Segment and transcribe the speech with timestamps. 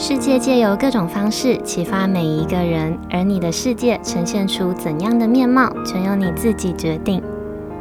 [0.00, 7.20] 世界借由各种方式启发每一个人，而你的世界呈现出怎样的面貌，全由你自己决定。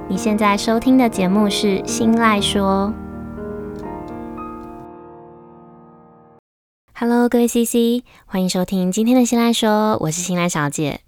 [0.09, 2.91] 你现在收听的节目是《新赖说》。
[6.95, 11.02] Hello，各位 CC，欢迎收听今天的《新赖说》，我是新赖小姐。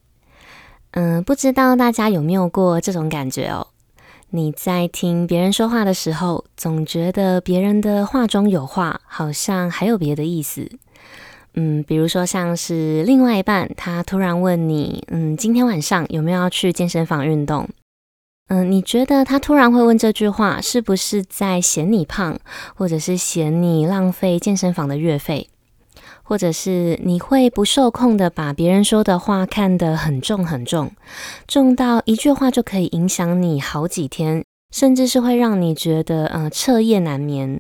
[0.91, 3.65] 嗯，不知道大家有没有过这种感觉哦？
[4.29, 10.69] 你在听别人说话的时候，总觉得别人的话中有话，好像还有别的意思。
[11.61, 17.67] 嗯，比如说像是另外一半，他突然问你，嗯，今天晚上有没有要去健身房运动？
[18.47, 22.39] 嗯，你觉得他突然会问这句话，是不是在嫌你胖，
[22.75, 25.49] 或者是嫌你浪费健身房的月费？
[26.23, 30.91] 或者是你会不受控的把别人说的话看得很重很重，
[31.45, 37.59] 重到一句话就可以影响你好几天，甚至是会让你觉得呃彻夜难眠。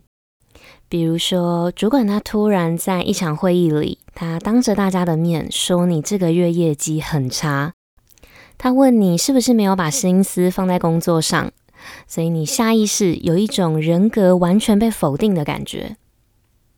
[0.89, 7.73] 比如说，主管他突然在一场会议里，他当着大家的面说你这个月业绩很差，
[8.57, 11.51] 他问你是不是没有把心思放在工作上，
[12.07, 15.95] 所以你下意识有一种人格完全被否定的感觉。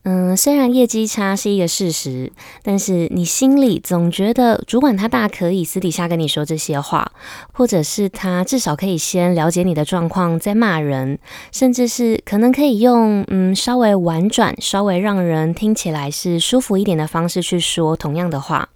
[0.04, 7.12] 嗯，虽然业绩差是一个事实，但是你心里总觉得主管他大可以私底下跟你说这些话，
[7.54, 11.20] 或者是他至少可以先了解你的状况再骂人，
[11.52, 18.70] 甚至是可能可以用嗯稍微婉转、稍微让人听起来是舒服一点的方式去说同样的话，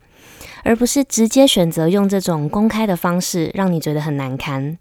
[0.63, 4.77] 而不是直接选择用这种公开的方式让你觉得很难堪。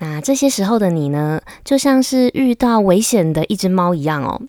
[0.00, 4.40] 那这些时候的你呢，就像是遇到危险的一只猫一样哦，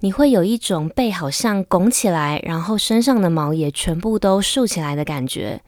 [0.00, 5.60] 你会有一种背好像拱起来，然后身上的毛也全部都竖起来的感觉，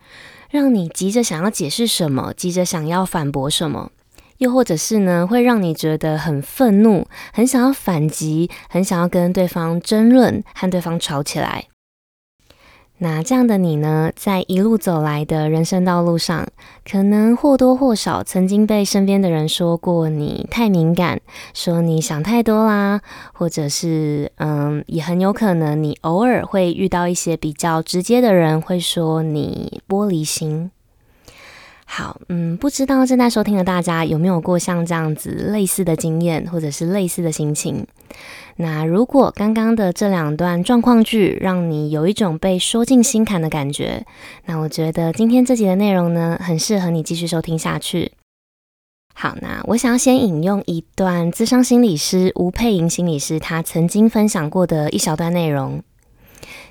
[0.50, 3.90] 让你急着想要解释什么，急着想要反驳什么，
[4.38, 11.66] 又或者是呢，会让你觉得很愤怒，很想要反击，很想要跟对方争论，和对方吵起来。
[12.98, 16.46] 那这样的你呢，在一路走来的人生道路上，
[16.90, 21.20] 可能或多或少曾经被身边的人说过你太敏感，
[21.52, 23.02] 说你想太多啦，
[23.34, 30.70] 或者是嗯，也很有可能你偶尔会遇到一些比较直接的人，会说你玻璃心。
[31.84, 37.86] 好，嗯，不知道正在收听的大家有没有过像这样子类似的经验，或者是类似的心情？
[38.56, 44.06] 那如果刚刚的这两段状况剧让你有一种被说进心坎的感觉，
[44.46, 48.12] 那我觉得今天这集的内容呢，很适合你继续收听下去。
[49.14, 55.82] 好，那我想要先引用一段资深心理师吴佩莹心理师他曾经分享过的一小段内容。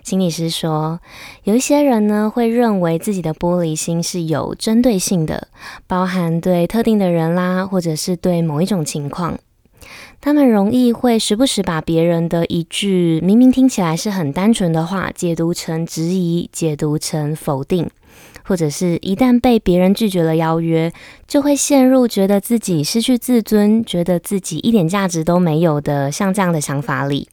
[0.03, 0.99] 心理师说，
[1.43, 5.47] 有一些人呢，会认为自己的玻璃心是有针对性的，
[5.87, 9.37] 包含对特定的人啦，或者是对某一种情况。
[10.25, 17.87] 他们容易会时不时把别人的一句明明听起来是很单纯的话，解读成质疑，解读成否定，
[18.43, 20.91] 或者是一旦被别人拒绝了邀约，
[21.27, 27.29] 就会陷入觉得自己失去自尊，觉得自己一点价值都没有的像这样的想法里。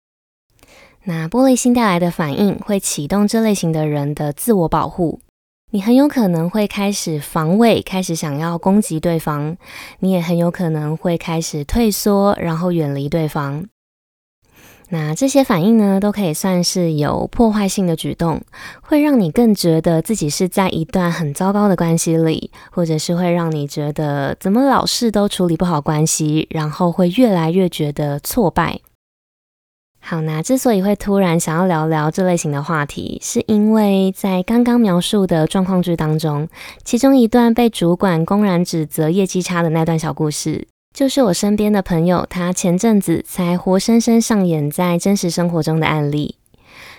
[1.05, 5.19] 那玻璃心带来的反应会启动这类型的人的自我保护，
[5.75, 9.57] 你很有可能会开始防卫，开始想要攻击对方，
[10.01, 13.65] 你也很有可能会开始退缩，然后远离对方。
[14.91, 18.43] 那这些反应呢，都可以算是有破坏性的举动，
[18.83, 28.81] 会让你更觉得自己是在一段很糟糕的关系里，或者是会让你觉得怎么老是都处理不好关系，然后会越来越觉得挫败。
[30.05, 36.49] 好，那之所以会突然想要聊聊这类型的话题，是因为在刚刚描述的状况剧当中，
[36.85, 46.35] 其中一段被主管公然指责业绩差的那段小故事，就是我身边的朋友他前阵子才活生生上演在真实生活中的案例。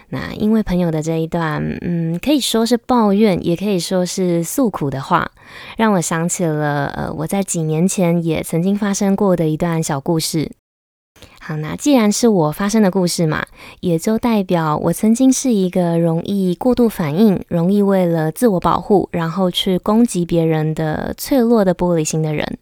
[0.09, 5.29] 那因为朋友的这一段，嗯，可以说是抱怨，也可以说是诉苦的话，
[5.75, 10.51] 让我想起了呃，我在几年前也曾经发生过的一段小故事。
[11.45, 13.45] 好，那既然是我发生的故事嘛，
[13.81, 22.57] 也就代表我曾经是一个容易过度反应、容易为了自我保护，然后去攻击别人的脆弱的玻璃心的人。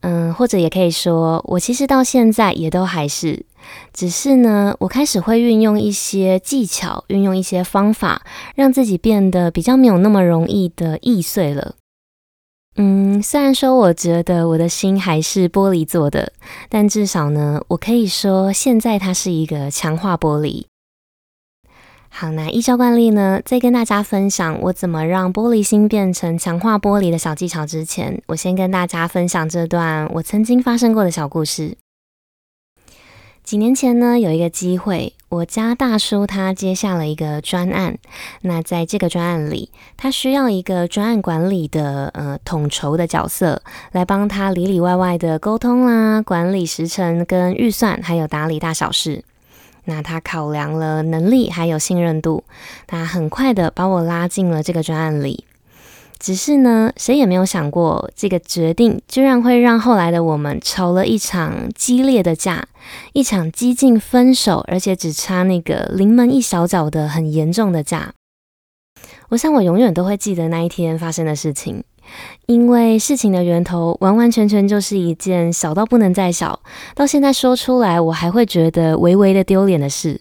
[0.00, 3.46] 嗯，或者也可以说，我其实到现在也都还是，
[3.92, 8.22] 只是呢，我开始会运用一些技巧，运用一些方法，
[8.56, 11.76] 让自己变得比较没有那么容易的易碎了。
[12.76, 16.32] 嗯，虽然说我觉得我的心还是玻璃做的，
[16.70, 20.64] 但至少呢，我可以说现在它是一个强化玻璃。
[22.08, 31.76] 好，那依照惯例呢，在跟大家分享我怎么让玻璃心变成强化玻璃的小技巧之前，我先跟大家分享这段我曾经发生过的小故事。
[33.42, 37.98] 几年前呢，有一个机会，我家大叔他接下了一个专案。
[38.42, 43.60] 那在这个专案里，他需要一个专案管理的呃统筹的角色，
[43.90, 49.24] 来帮他里里外外的沟通啦、管理时程跟预算，还有打理大小事。
[49.84, 52.44] 那他考量了能力还有信任度，
[52.86, 55.44] 他很快的把我拉进了这个专案里。
[56.22, 62.68] 只是呢，谁也没有想过，这个决定居然会让后来的我们吵了一场激烈的架，
[63.12, 68.12] 一场几近分手，而且只差那个临门一小脚的很严重的架。
[69.30, 71.82] 我想我永远都会记得那一天发生的事情，
[72.46, 76.60] 因为事情的源头完完全全就是一件小到不能再小，
[76.94, 80.20] 到现在说出来我还会觉得微微的丢脸的事。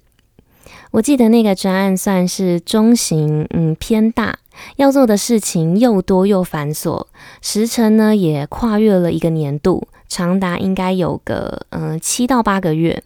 [0.92, 4.38] 我记得那个专案算是中型，嗯，偏大。
[4.76, 7.06] 要做的事情又多又繁琐，
[7.42, 13.02] 时程呢也跨越了一个年度，长达应该有个嗯七到八个月。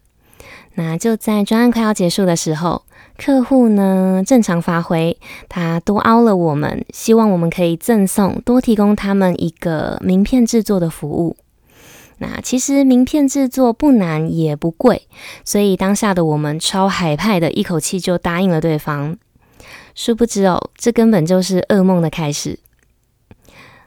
[0.73, 2.81] 那就在专案快要结束的时候，
[3.17, 5.15] 客户呢正常发挥，
[5.47, 11.37] 他多凹了我们，希望我们可以赠送多提供他们一个名片制作的服务。
[12.17, 15.07] 那其实名片制作不难也不贵，
[15.43, 19.17] 所以当下的我们超海派的，一口气就答应了对方。
[19.93, 22.59] 殊不知哦，这根本就是噩梦的开始。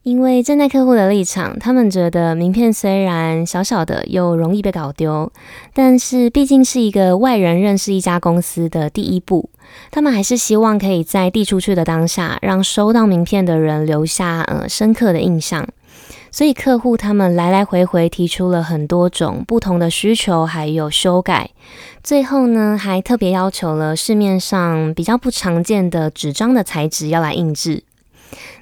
[0.03, 5.31] 因为站在客户的立场，他们觉得名片虽然小小的又容易被搞丢，
[5.73, 9.49] 但是毕竟是一个外人认识一家公司的第一步，
[9.91, 15.67] 他们还是希望可以在递出去的当下，让收到名片的人留下呃深刻的印象。
[16.31, 21.49] 所以客户他们来来回回提出了很多种不同的需求，还有修改。
[22.03, 27.83] 最后呢，还特别要求了市面上比较不常见的纸张的材质要来印制。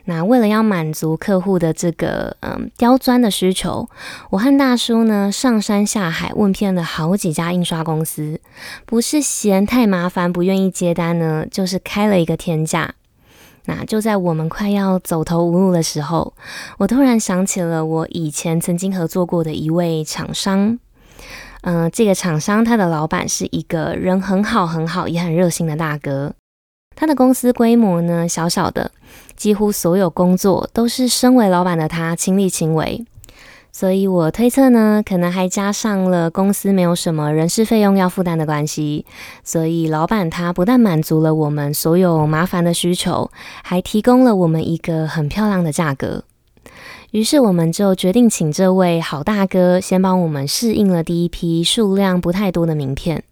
[0.05, 3.89] 那为了要满足客户的这个嗯刁钻的需求，
[4.29, 8.39] 我和大叔呢上山下海问遍了好几家印刷公司，
[8.85, 12.93] 不是嫌太麻烦不愿意接单呢，就是开了一个天价。
[13.67, 16.33] 那就在我们快要走投无路的时候，
[16.77, 20.79] 我突然想起了我以前曾经合作过的一位厂商。
[21.61, 26.33] 嗯、这个厂商他的老板是一个人很好很好也很热心的大哥。
[26.95, 28.91] 他的公司规模呢小小的，
[29.35, 33.05] 几乎所有工作都是身为老板的他亲力亲为。
[33.71, 39.05] 所以我推测呢，可能还加上了公司没有什么人事费用要负担的关系，
[39.43, 43.29] 所以老板他不但满足了我们所有麻烦的需求，
[43.63, 46.23] 还提供了我们一个很漂亮的价格。
[47.11, 53.23] 于是我们就决定请这位好大哥先帮我们试印了第一批数量不太多的名片。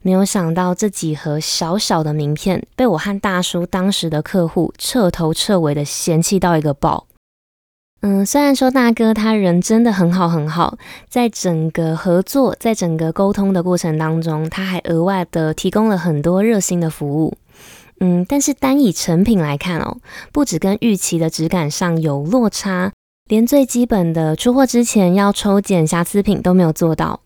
[0.00, 7.06] 没有想到这几盒小小的名片被我和大叔当时的客户彻头彻尾的嫌弃到一个爆。
[8.06, 10.76] 嗯，虽然说大哥他人真的很好很好，
[11.08, 17.38] 在整个合作、在整个沟通的过程当中，他还额外的提供了很多热心的服务。
[18.00, 19.96] 嗯，但是单以成品来看哦，
[20.32, 22.92] 不止跟预期的质感上有落差，
[23.26, 27.20] 连最基本的出货之前要抽检瑕疵品都没有做到。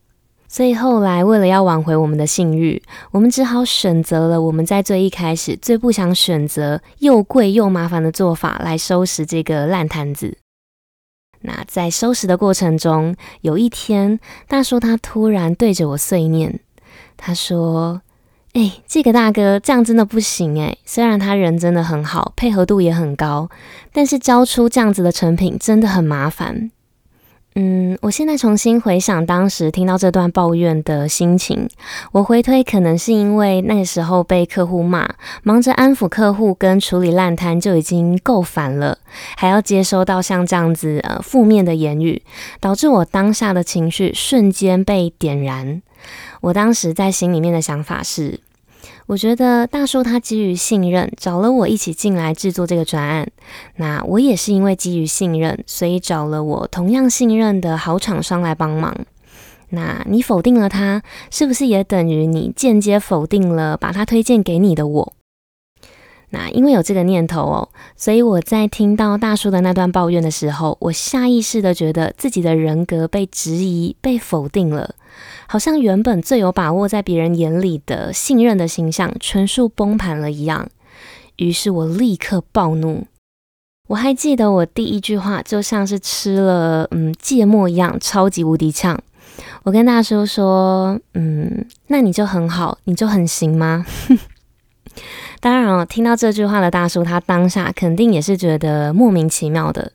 [0.47, 10.39] 所以后来为了要挽回我们的信誉，我们只好选择了我们在最一开始最不想选择又贵又麻烦的做法来收拾这个烂摊子。
[11.43, 14.19] 那在收拾的过程中，有一天，
[14.49, 16.61] 大叔他突然对着我碎念，
[17.17, 18.03] 他说
[18.55, 23.49] ：“哎、这个大哥这样真的不行哎，虽然他人真的很好，配合度也很高，
[23.93, 26.71] 但是交出这样子的成品真的很麻烦。”
[27.61, 31.69] 嗯，我现在重新回想当时听到这段抱怨的心情，
[32.13, 35.13] 我回推可能是因为那个时候被客户骂，
[35.43, 38.99] 忙着安抚客户跟处理烂摊就已经够烦了，
[39.37, 42.23] 还要接收到像这样子呃负面的言语，
[42.61, 45.83] 导致我当下的情绪瞬间被点燃。
[46.43, 48.39] 我当时在心里面的想法是。
[49.09, 53.27] 我觉得大叔他基于信任找了我一起进来制作这个专案，
[53.77, 58.95] 那我也是因为基于信任，所以找了我同样信任的好厂商来帮忙。
[59.71, 65.13] 那你否定了他，是不是也等于你间接否定了把他推荐给你的我？
[66.29, 74.95] 那因为有这个念头哦，所以我在听到大叔的那段抱怨的时候，我下意识的觉得自己的人格被质疑、被否定了。
[75.47, 80.69] 好像原本最有把握在别人眼里的信任的形象全数崩盘了一样，
[81.37, 83.07] 于是我立刻暴怒。
[83.89, 89.01] 我还记得我第一句话就像是吃了嗯芥末一样，超级无敌呛。
[89.63, 93.87] 我跟大叔说：“嗯，那你就很好，你就很行吗？”
[95.41, 99.93] 当然哦，听到这句话的大叔，他当下肯定也是觉得莫名其妙的。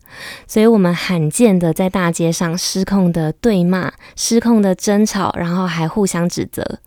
[0.47, 6.79] 所以，我们罕见的在大街上失控的对骂、失控的争吵，然后还互相指责。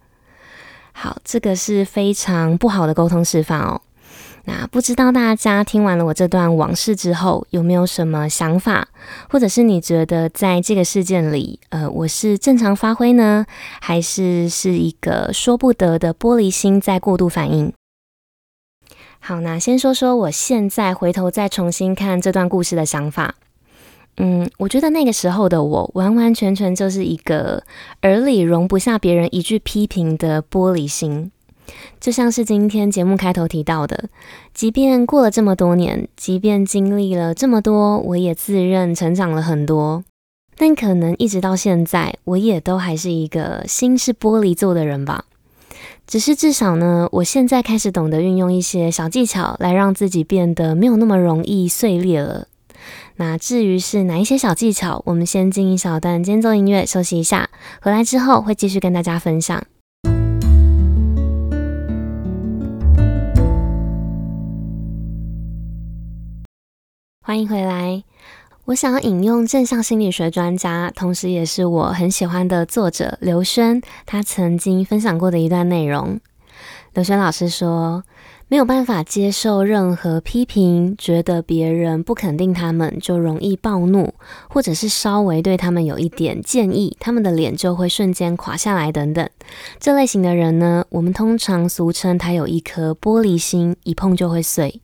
[0.92, 3.82] 好，这个是非常不好的沟通示范哦。
[4.46, 8.88] 那不知道大家听完了我这段往事之后，有没有什么想法，
[9.28, 13.44] 或者是你觉得在这个事件里，呃，我是正常发挥呢，
[13.80, 17.72] 还是是一个说不得的玻璃心在过度反应？
[19.20, 23.34] 好，那先说说我现在回头再重新看这段故事的想法。
[24.18, 27.62] 嗯，我觉得那个时候的我，完完全全就是一个
[28.02, 31.30] 耳里容不下别人一句批评的玻璃心。
[32.00, 34.04] 就像是今天节目开头提到的，
[34.54, 40.04] 即便过了这么多年，即便经历了这么多，我也自认成长了很多，
[40.56, 45.24] 但可能一直到现在，我也都还是一个心是玻璃做的人吧。
[46.06, 52.48] 只是至少呢，我现在开始懂得运用一些小技巧，来让自己变得没有那么容易碎裂了。
[53.16, 59.64] 那至于是哪一些小技巧，我们先进一小段间奏音乐休息一下，回来之后会继续跟大家分享。
[67.22, 68.04] 欢迎回来。
[68.66, 76.18] 我想要引用正向心理学专家，同时也是我很喜欢的作者刘轩，他曾经分享过的一段内容。
[76.92, 78.02] 刘轩老师说，
[78.48, 84.12] 没有办法接受任何批评，觉得别人不肯定他们，就容易暴怒，
[84.48, 89.30] 或者是稍微对他们有一点建议，他们的脸就会瞬间垮下来等等。
[89.78, 94.80] 这类型的人呢，我们通常俗称他有一颗玻璃心，一碰就会碎。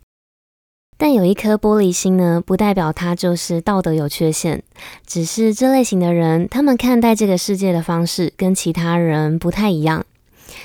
[1.05, 4.63] 但有一颗玻璃心呢，不代表他就是道德有缺陷，
[5.05, 10.05] 只是这类型的人，他们看待这个世界的方式跟其他人不太一样。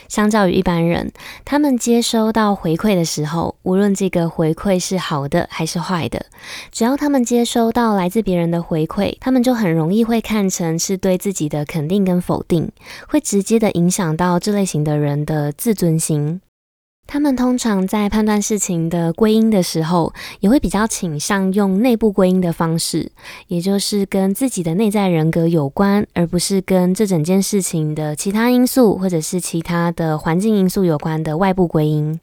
[0.08, 1.12] 相较于一般人，
[1.44, 6.28] 他们接收到回馈的时候，无论这个回馈是好的还是坏的，
[6.72, 12.72] 只要他们接收到来自别人的回馈，他们就很容易会看成是对自己的肯定跟否定，
[13.08, 16.42] 会直接的影响到这类型的人的自尊心。
[17.08, 23.10] 他们通常在判断事情的归因的时候，也会比较倾向用内部归因的方式，
[23.48, 32.20] 也就是跟自己的内在人格有关，而不是跟这整件事情的其他因素或者是其他的环境因素有关的外部归因。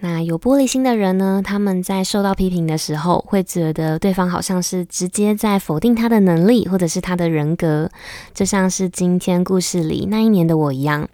[0.00, 7.90] 那有玻璃心的人呢，他们在受到批评的时候，会觉得对方好像是直接在否定他的能力或者是他的人格，
[8.34, 11.08] 就像是今天故事里那一年的我一样。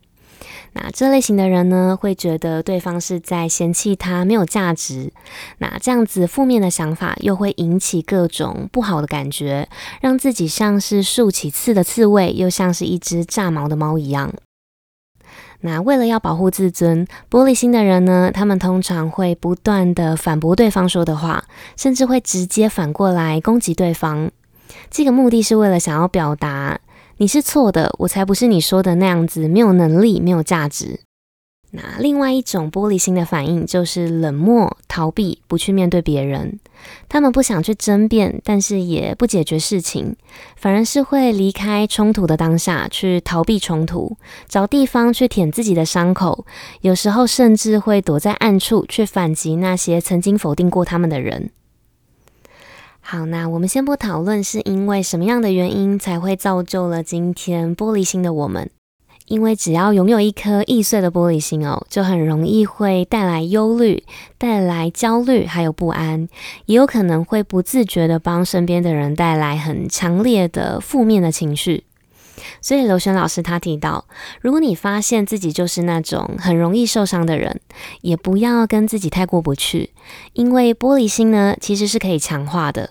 [0.73, 5.12] 那这类型的人呢，会觉得对方是在嫌弃他没有价值。
[5.59, 9.69] 那这样子负面的想法又会引起各种不好的感觉，
[10.00, 14.33] 让自己像是竖起刺的刺猬，又像是一只炸毛的猫一样。
[15.62, 21.45] 那为了要保护自尊，玻璃心的人呢，他们通常会不断的反驳对方说的话，
[21.77, 24.31] 甚至会直接反过来攻击对方。
[24.89, 26.79] 这个目的是为了想要表达。
[27.21, 31.00] 你是错的，我才不是你说的那样子，没有能力，没有价值。
[31.73, 36.59] 那另外一种玻璃心的反应就是冷漠、逃避，不去面对别人。
[37.11, 40.17] 他们不想去争辩，但是也不解决事情，
[40.57, 44.17] 反而是会离开冲突的当下，去逃避冲突，
[44.49, 46.47] 找地方去舔自己的伤口。
[46.81, 51.50] 有时候甚至会躲在暗处，去反击那些曾经否定过他们的人。
[53.11, 58.71] 好，那我们先不讨论是因为什么样的原因才会造就了今天玻璃心的我们，
[59.26, 64.05] 因为只要拥有一颗易碎的玻璃心哦，就很容易会带来忧虑、
[64.38, 66.29] 带来焦虑，还有不安，
[66.67, 71.83] 也有可能会不自觉的帮身边的人带来很强烈的负面的情绪。
[72.62, 74.05] 所以刘璇老师他提到，
[74.40, 77.61] 如果你发现自己就是那种很容易受伤的人，
[78.02, 79.90] 也不要跟自己太过不去，
[80.35, 82.90] 因为玻璃心呢其实是可以强化的。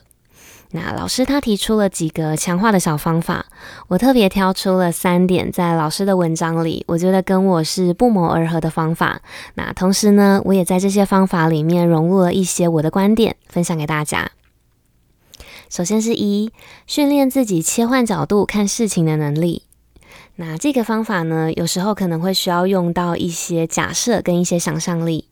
[0.71, 3.47] 那老师他提出了几个强化的小方法，
[3.87, 9.21] 我特别挑出了三点，在老师的文章里，我觉得跟我是不谋而合的方法。
[9.55, 14.29] 那同时呢，我也在这些方法里面融入了一些我的观点，分享给大家。
[15.69, 16.51] 首先是一，
[16.85, 19.63] 训练自己切换角度看事情的能力。
[20.35, 25.25] 那这个方法呢，有时候可能会需要用到一些假设跟一些想象力。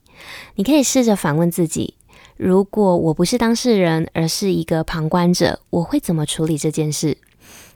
[0.55, 1.96] 你可以试着反问自己。
[2.37, 7.17] 如果我不是当事人，而是一个旁观者，我会怎么处理这件事？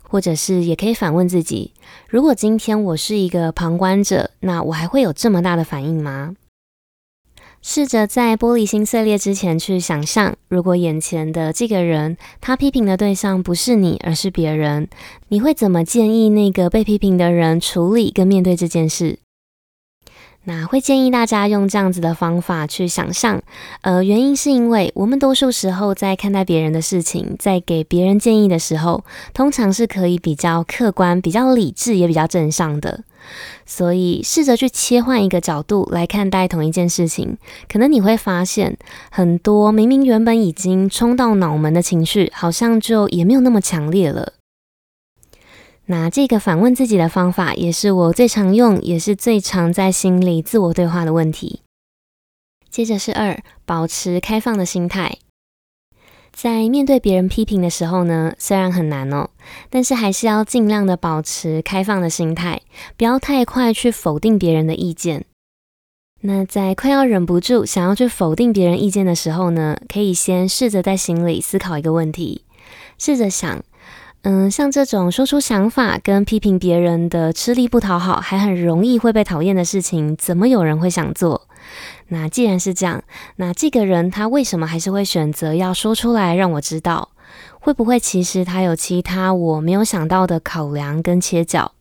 [0.04, 1.74] 或者是也可以反问自己：
[2.08, 6.36] 如果今天我是一个旁观者，那我还会有这么大的反应吗？
[7.62, 14.90] 试着在玻璃心碎裂之前去想象，如果眼前的这个人，他批评的对象不是你，而是别人，
[15.30, 19.20] 你会怎么建议那个被批评的人处理跟面对这件事？
[20.44, 23.40] 那会建议大家用这样子的方法去想象，
[23.82, 29.04] 呃，原因是因为我们多数时候在看待别人的事情，在给别人建议的时候，
[29.36, 33.04] 通常是可以比较客观、比较理智，也比较正向的。
[33.68, 37.38] 所以试着去切换一个角度来看待同一件事情，
[37.72, 38.76] 可能你会发现，
[39.12, 44.34] 很多明明原本已经冲到脑门的情绪，好像就也没有那么强烈了。
[45.92, 51.64] 那这个反问自己的方法，也是我最常用，也是最常在心里自我对话的问题。
[52.70, 55.18] 接着是二，保持开放的心态。
[56.32, 59.32] 在面对别人批评的时候呢，虽然很难哦，
[59.70, 62.62] 但是还是要尽量的保持开放的心态，
[62.96, 65.26] 不要太快去否定别人的意见。
[66.22, 72.46] 那在快要忍不住想要去否定别人意见的时候呢，可以先试着在心里思考一个问题，
[72.98, 73.62] 试着想。
[74.24, 81.48] 嗯，像这种说出想法跟批评别人的吃力不讨好，还很容易会被讨厌的事情，怎么有人会想做？
[82.10, 83.04] 那既然是这样，
[83.38, 87.10] 那这个人他为什么还是会选择要说出来让我知道？
[87.60, 91.72] 会不会其实他有其他我没有想到的考量跟切角？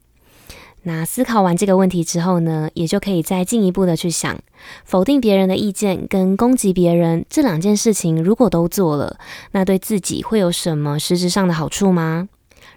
[0.82, 4.38] 那思考完这个问题之后呢，也就可以再进一步的去想，
[4.84, 9.18] 否定别人的意见跟攻击别人这两件事情，如果都做了，
[9.52, 12.28] 那对自己会有什么实质上的好处吗？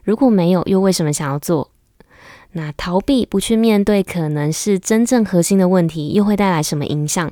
[0.04, 1.70] 如果没有，又为什么想要做？
[2.52, 7.32] 那逃避不去面对，可能是真正核心的问题，又会带来什么影响？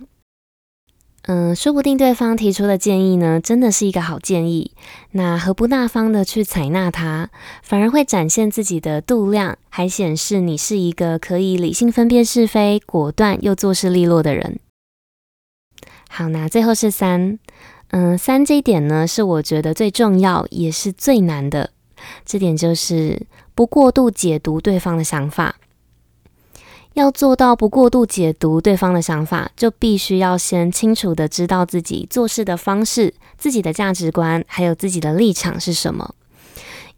[1.28, 4.72] 嗯，说不定对方提出的建议呢，真的是一个好建议。
[5.12, 7.30] 那何不大方的去采纳它，
[7.62, 14.60] 反而会展现自己的度量，还显示你是一个可以理性分辨是非、果断又做事利落的人。
[16.10, 17.38] 好，那最后是三，
[17.92, 21.70] 嗯，三这一点呢，是我觉得最重要，也是最难的。
[22.26, 25.58] 这点就是不过度解读对方的想法。
[26.94, 36.14] 要做到不过度解读对方的想法，就必须要先清楚地知道自己做事的方式、自己的价值观，还有自己的立场是什么。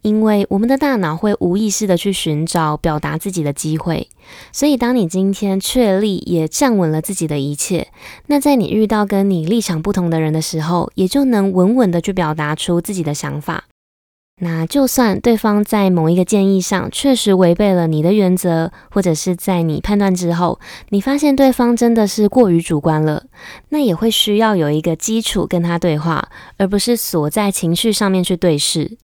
[0.02, 4.06] 因为我们的大脑会无意识地去寻找表达自己的机会，
[4.52, 7.88] 所以当你今天确立也站稳了自己的一切，
[8.26, 13.64] 那在你遇到跟你立场不同的人的时候，也就能稳稳地去表达出自己的想法。
[14.40, 23.26] 那就算对方在某一个建议上确实违背了你的原则，或者是在你判断之后，你发现对方真的是过于主观了，
[23.68, 28.98] 那也会需要有一个基础跟他对话，而不是锁在情绪上面去对视。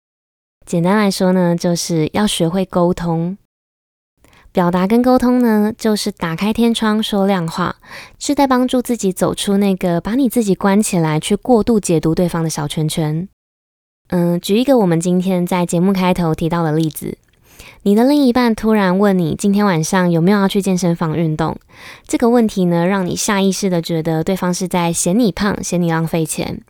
[0.65, 3.37] 简单来说呢，就是要学会沟通。
[4.51, 7.77] 表达跟沟通呢，就是打开天窗说亮话，
[8.19, 13.29] 是在帮助自己走出那个把你自己关起来去过度解读对方的小圈圈。
[14.11, 17.17] 嗯，举一个我们今天在节目开头提到的例子，
[17.83, 21.55] 你的另一半突然问你今天晚上有没有要去健身房运动，
[22.05, 26.61] 这个问题呢，让你下意识的觉得对方是在嫌你胖，嫌你浪费钱。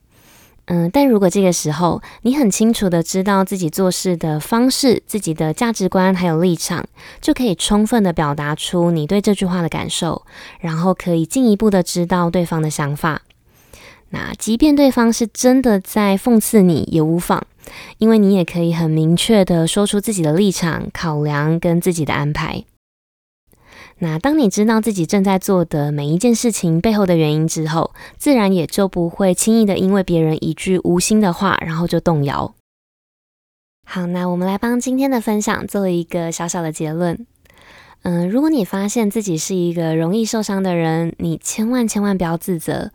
[0.66, 6.86] 嗯，但如果这个时候你很清楚的知道自己做事的方式、自己的价值观还有立场，
[7.20, 10.22] 就可以充分的表达出你对这句话的感受，
[10.60, 13.24] 然后可以进一步的知道对方的想法。
[14.12, 17.46] 那即便对方是真的在讽刺你也无妨，
[17.98, 22.66] 因为你也可以很明确的说出自己的立场、考量跟自己的安排。
[24.00, 32.54] 那当你知道自己正在做的每一件事情背后的原因之后，自然也就不会轻易的因为别人一句无心的话，然后就动摇。
[33.86, 37.26] 好，那我们来帮今天的分享做一个小小的结论。
[38.04, 42.92] 嗯，如果你发现自己是一个容易受伤的人，你千万千万不要自责，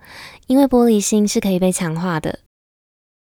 [0.47, 2.41] 因为玻璃心是可以被强化的。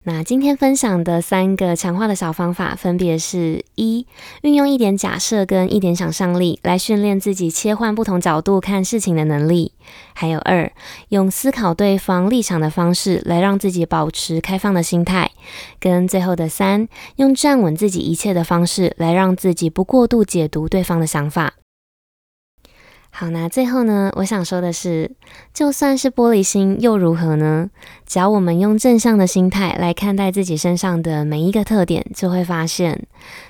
[0.05, 4.05] 那今天分享的三个强化的小方法，分别是：一、
[4.41, 9.71] 运用一点假设跟一点想象力来训练自己切换不同角度看事情的能力；
[10.13, 10.69] 还有二、
[11.07, 15.29] 用思考对方立场的方式来让自己保持开放的心态；
[15.79, 21.53] 跟最后的三、用站稳自己一切的方式来让自己不过度解读对方的想法。
[23.15, 25.11] 好，那最后呢，我想说的是，
[25.53, 27.69] 就算是玻璃心又如何呢？
[28.07, 33.05] 只要我们用正向的心态来看待自己身上的每一个特点，就会发现，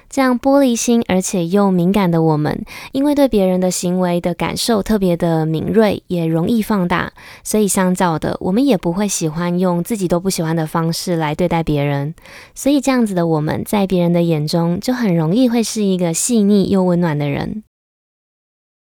[0.10, 12.14] 这样玻璃心而且又敏感的我们，因为对别人的行为的感受特别的敏锐，也容易放大，所以相较的，我们也不会喜欢用自己都不喜欢的方式来对待别人。
[12.54, 17.64] 所以这样子的我们在别人的眼中，就很容易会是一个细腻又温暖的人。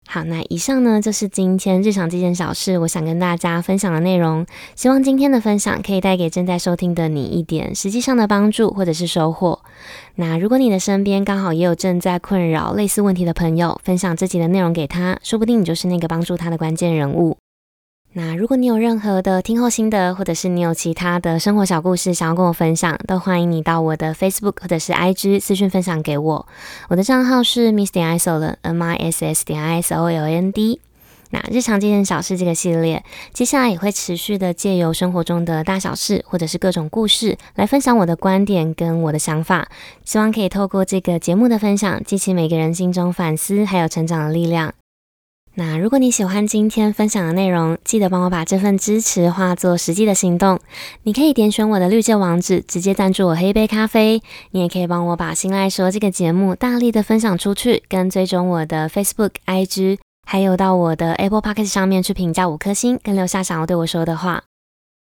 [0.10, 4.46] 好，那以上呢就是今天日常这件小事，我想跟大家分享的内容。
[4.74, 9.60] 希望今天的分享可以带给正在收听的你一点实际上的帮助或者是收获。
[10.16, 17.38] 那如果你的身边刚好也有正在困扰类似问题的朋友，分享自己的内容给他，说不定你就是那个帮助他的关键人物。
[18.18, 26.48] 那如果你有任何的听后心得，或者是你有其他的生活小故事想要跟我分享，都欢迎你到我的 Facebook 或者是 IG 私讯分享给我。
[26.90, 30.82] 我的账号是 Miss 点 Isoland，M I S S 点 I S O L N D。
[31.30, 33.04] 那日常这件小事这个系列，
[33.34, 39.68] 接下来也会持续的借由生活中的大小事，或者是各种故事，来分享我的观点跟我的想法。
[40.04, 44.74] 希望可以透过这个节目的分享，激起每个人心中反思还有成长的力量。
[45.60, 50.60] 那如果你喜欢今天分享的内容，记得帮我把这份支持化作实际的行动。
[51.02, 54.22] 你可以点选我的绿界网址，直接赞助我喝一杯咖啡。
[54.52, 64.44] 你也可以帮我把《心赖说》这个节目大力的分享出去，跟追踪我的 Facebook、IG，还有到我的 Apple Podcast 上面去评价五颗星，跟留下想要对我说的话。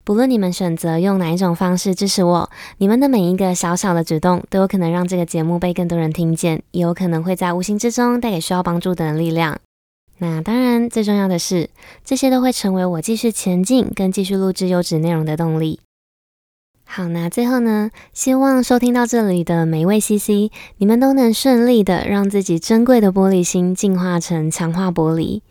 [0.03, 9.59] 不论你们选择用哪一种方式支持我，你们的每一个小小的举动，都有可能让这个节目被更多人听见，也有可能会在无形之中带给需要帮助的人力量。
[10.19, 11.69] 那当然，最重要的是，
[12.03, 15.79] 这些都会成为我继续前进跟继续录制优质内容的动力。
[16.89, 25.41] 好，那最后呢，希望收听到这里的每一位 CC，你们都能顺利的让自己珍贵的玻璃心进化成强化玻璃。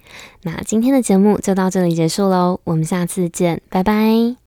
[0.42, 4.45] 那今天的节目就到这里结束喽，我们下次见，拜拜。